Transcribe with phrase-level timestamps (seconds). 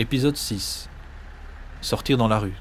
[0.00, 0.88] Épisode 6.
[1.80, 2.54] Sortir dans la rue.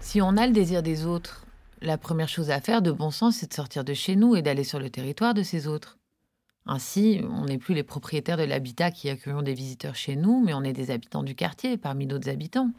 [0.00, 1.46] Si on a le désir des autres,
[1.80, 4.42] la première chose à faire de bon sens, c'est de sortir de chez nous et
[4.42, 5.96] d'aller sur le territoire de ces autres.
[6.66, 10.52] Ainsi, on n'est plus les propriétaires de l'habitat qui accueillons des visiteurs chez nous, mais
[10.52, 12.72] on est des habitants du quartier parmi d'autres habitants.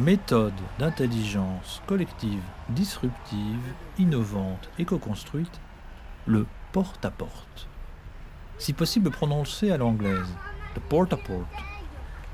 [0.00, 3.60] Méthode d'intelligence collective, disruptive,
[3.98, 5.60] innovante, éco-construite,
[6.24, 7.68] le porte-à-porte.
[8.56, 10.34] Si possible prononcé à l'anglaise,
[10.74, 11.52] le porte-à-porte.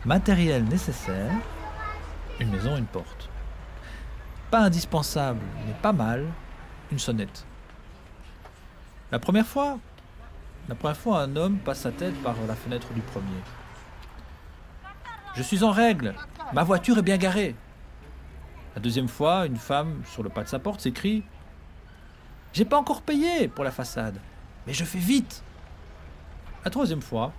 [0.05, 1.33] Matériel nécessaire,
[2.39, 3.29] une maison, une porte.
[4.53, 6.25] Pas indispensable, mais pas mal,
[6.93, 7.45] une sonnette.
[9.11, 9.81] La première fois,
[10.69, 13.43] la première fois, un homme passe sa tête par la fenêtre du premier.
[15.35, 16.15] Je suis en règle,
[16.53, 17.57] Ma voiture est bien garée.
[18.77, 21.25] La deuxième fois, une femme, sur le pas de sa porte, s'écrie
[22.53, 24.21] J'ai pas encore payé pour la façade,
[24.67, 25.43] mais je fais vite.
[26.63, 27.33] La troisième fois,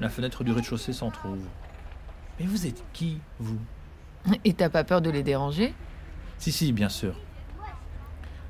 [0.00, 1.46] la fenêtre du rez-de-chaussée s'en trouve.
[2.40, 3.60] Mais vous êtes qui, vous?
[4.44, 5.72] Et t'as pas peur de les déranger?
[6.38, 7.14] Si, si, bien sûr.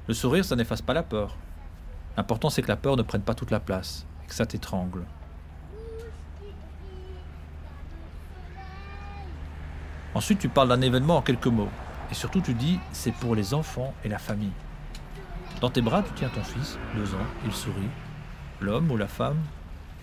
[0.09, 1.37] Le sourire, ça n'efface pas la peur.
[2.17, 5.05] L'important, c'est que la peur ne prenne pas toute la place, et que ça t'étrangle.
[10.15, 11.69] Ensuite, tu parles d'un événement en quelques mots.
[12.13, 14.53] Et surtout, tu dis c'est pour les enfants et la famille.
[15.63, 17.89] Dans tes bras, tu tiens ton fils, deux ans, il sourit.
[18.61, 19.41] L'homme ou la femme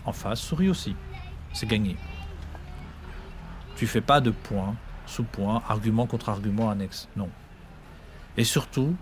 [0.05, 0.95] en face sourit aussi.
[1.53, 1.97] C'est gagné.
[3.75, 7.07] Tu fais pas de point, sous-point, argument contre argument annexe.
[7.15, 7.29] Non.
[8.37, 8.95] Et surtout,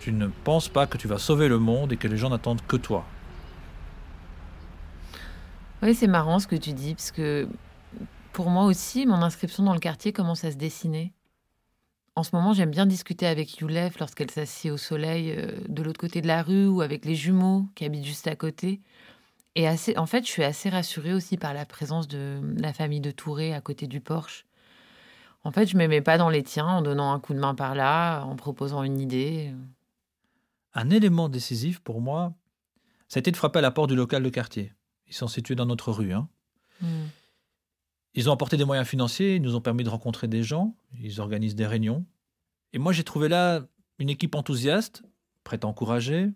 [0.00, 2.66] tu ne penses pas que tu vas sauver le monde et que les gens n'attendent
[2.66, 3.04] que toi.
[5.80, 7.48] Oui, c'est marrant ce que tu dis, parce que
[8.32, 11.12] pour moi aussi, mon inscription dans le quartier commence à se dessiner.
[12.14, 16.00] En ce moment, j'aime bien discuter avec Youlef lorsqu'elle s'assied au soleil euh, de l'autre
[16.00, 18.80] côté de la rue ou avec les jumeaux qui habitent juste à côté.
[19.54, 23.00] Et assez, en fait, je suis assez rassurée aussi par la présence de la famille
[23.00, 24.46] de Touré à côté du Porsche.
[25.44, 27.74] En fait, je mets pas dans les tiens en donnant un coup de main par
[27.74, 29.52] là, en proposant une idée.
[30.74, 32.32] Un élément décisif pour moi,
[33.08, 34.72] ça a été de frapper à la porte du local de quartier.
[35.08, 36.12] Ils sont situés dans notre rue.
[36.12, 36.28] Hein.
[38.14, 41.20] Ils ont apporté des moyens financiers, ils nous ont permis de rencontrer des gens, ils
[41.20, 42.04] organisent des réunions.
[42.72, 43.66] Et moi, j'ai trouvé là
[43.98, 45.02] une équipe enthousiaste,
[45.44, 46.30] prête à encourager,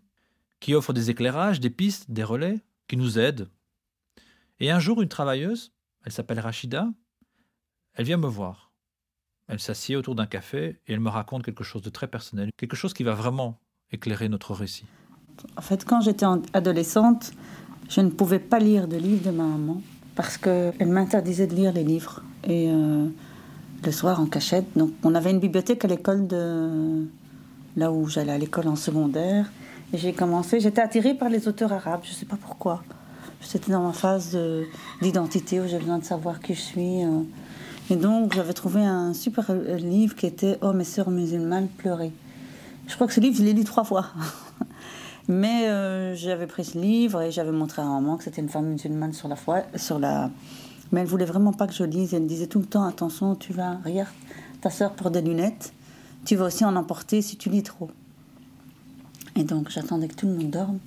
[0.60, 3.48] qui offre des éclairages, des pistes, des relais, qui nous aide.
[4.58, 5.72] Et un jour, une travailleuse,
[6.04, 6.88] elle s'appelle Rachida,
[7.94, 8.72] elle vient me voir.
[9.48, 12.76] Elle s'assied autour d'un café et elle me raconte quelque chose de très personnel, quelque
[12.76, 13.60] chose qui va vraiment
[13.90, 14.86] éclairer notre récit.
[15.56, 17.32] En fait, quand j'étais adolescente,
[17.88, 19.82] je ne pouvais pas lire de livres de ma maman
[20.16, 22.22] parce qu'elle m'interdisait de lire les livres.
[22.44, 23.06] Et euh,
[23.84, 24.66] le soir en cachette.
[24.74, 27.06] Donc on avait une bibliothèque à l'école de
[27.76, 29.50] là où j'allais à l'école en secondaire.
[29.92, 32.82] Et j'ai commencé, j'étais attirée par les auteurs arabes, je ne sais pas pourquoi.
[33.40, 34.36] J'étais dans ma phase
[35.00, 37.04] d'identité où j'ai besoin de savoir qui je suis.
[37.04, 37.20] Euh.
[37.90, 42.12] Et donc j'avais trouvé un super livre qui était Hommes et sœurs musulmanes pleurer.
[42.88, 44.06] Je crois que ce livre, je l'ai lu trois fois.
[45.28, 48.66] Mais euh, j'avais pris ce livre et j'avais montré à maman que c'était une femme
[48.66, 50.30] musulmane sur la foi, sur la.
[50.92, 52.14] Mais elle voulait vraiment pas que je lise.
[52.14, 54.10] Elle me disait tout le temps attention, tu vas, regarde,
[54.60, 55.72] ta sœur porte des lunettes.
[56.24, 57.90] Tu vas aussi en emporter si tu lis trop.
[59.34, 60.78] Et donc j'attendais que tout le monde dorme.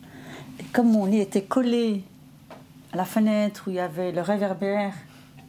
[0.59, 2.03] Et comme mon lit était collé
[2.93, 4.93] à la fenêtre où il y avait le réverbère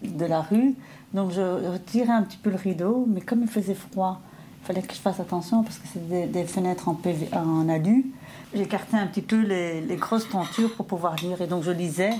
[0.02, 0.74] de la rue,
[1.14, 3.06] donc je retirais un petit peu le rideau.
[3.08, 4.20] Mais comme il faisait froid,
[4.62, 8.06] fallait que je fasse attention parce que c'était des, fenêtres en, PV, en alu.
[8.54, 11.40] J'écartais un petit peu les, grosses tentures pour pouvoir lire.
[11.40, 12.12] Et donc je lisais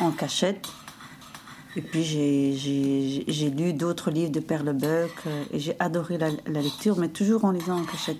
[0.00, 0.68] en cachette.
[1.76, 6.30] Et puis j'ai lu d'autres livres de Perlebuck euh, et j'ai adoré la,
[6.60, 8.18] lecture, mais toujours en lisant en cachette.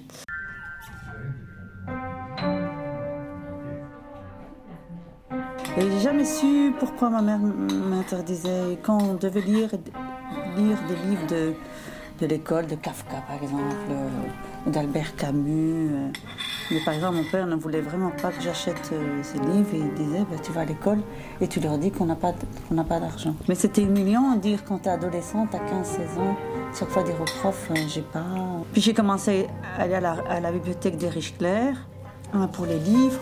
[5.77, 8.79] Et j'ai jamais su pourquoi ma mère m'interdisait.
[8.83, 9.71] Quand on devait lire,
[10.57, 11.55] lire des livres de,
[12.21, 15.91] de l'école, de Kafka par exemple, euh, d'Albert Camus.
[15.93, 16.09] Euh,
[16.71, 19.79] mais par exemple, mon père ne voulait vraiment pas que j'achète euh, ces livres et
[19.79, 21.01] il disait bah, Tu vas à l'école
[21.41, 22.33] et tu leur dis qu'on n'a pas,
[22.89, 23.35] pas d'argent.
[23.49, 26.37] Mais c'était humiliant de dire quand tu es adolescente, à 15-16 ans,
[26.79, 28.25] chaque fois dire au prof euh, J'ai pas.
[28.73, 31.35] Puis j'ai commencé à aller à la, bibliothèque des Riches
[32.33, 33.21] un pour les livres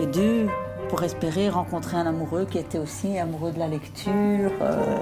[0.00, 0.48] et deux
[0.88, 4.50] pour espérer rencontrer un amoureux qui était aussi amoureux de la lecture.
[4.60, 4.96] Euh.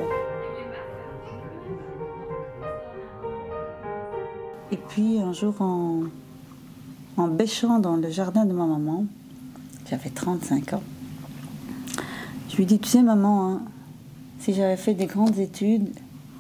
[4.73, 6.03] Et puis un jour en
[7.17, 9.05] en bêchant dans le jardin de ma maman.
[9.89, 10.83] J'avais 35 ans.
[12.49, 13.63] Je lui dis, tu sais maman, hein,
[14.41, 15.89] si j'avais fait des grandes études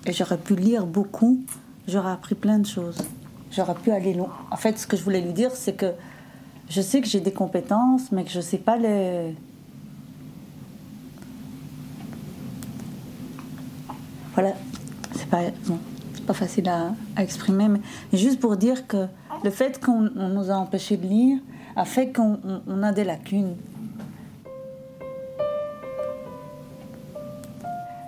[0.04, 1.40] et j'aurais pu lire beaucoup,
[1.88, 2.98] j'aurais appris plein de choses.
[3.50, 4.32] J'aurais pu aller loin.
[4.50, 5.92] En fait, ce que je voulais lui dire, c'est que
[6.68, 9.34] je sais que j'ai des compétences, mais que je ne sais pas les.
[14.34, 14.52] Voilà,
[15.14, 15.40] c'est pas,
[16.26, 17.80] pas facile à, exprimer, mais
[18.12, 19.06] juste pour dire que
[19.44, 21.38] le fait qu'on nous a empêchés de lire
[21.76, 23.54] a fait qu'on a des lacunes.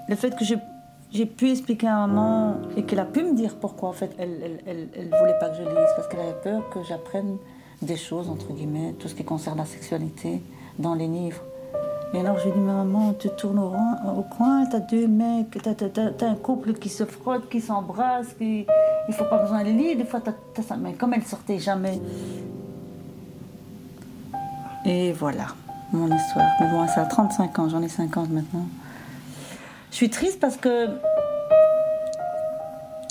[0.08, 0.44] Le fait que
[1.12, 4.60] j'ai pu expliquer à maman et qu'elle a pu me dire pourquoi en fait elle,
[4.66, 7.36] elle, elle, voulait pas que je lise parce qu'elle avait peur que j'apprenne
[7.82, 10.42] des choses entre guillemets, tout ce qui concerne la sexualité
[10.78, 11.42] dans les livres.
[12.14, 13.72] Et alors je lui dis maman, tu tournes au,
[14.18, 18.66] au coin, t'as deux mecs, t'as, as, un couple qui se frotte, qui s'embrasse, qui,
[19.08, 20.76] il faut pas besoin de lire, des fois t'as, ça.
[20.76, 22.00] Mais comme elle sortait jamais.
[24.86, 25.48] Et voilà,
[25.92, 26.48] mon histoire.
[26.60, 28.66] Mais bon, ça a 35 ans, j'en ai 50 maintenant.
[29.90, 30.86] Je suis triste parce que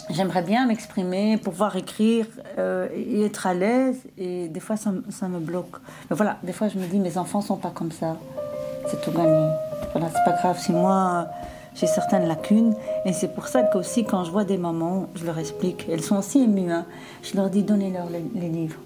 [0.10, 2.26] j'aimerais bien m'exprimer, pouvoir écrire
[2.58, 3.98] euh, et être à l'aise.
[4.18, 5.78] Et des fois, ça, ça, me bloque.
[6.10, 8.18] Mais voilà, des fois, je me dis, mes enfants sont pas comme ça
[8.90, 9.50] c'est tout gagné.
[9.94, 11.28] Voilà, c'est pas grave si moi
[11.76, 12.74] j'ai certaines lacunes.
[13.06, 15.88] Et c'est pour ça qu'aussi, quand je vois des mamans, je leur explique.
[15.92, 16.72] Elles sont aussi émues.
[16.72, 16.86] Hein.
[17.24, 18.80] Je leur dis, donnez-leur les, livres.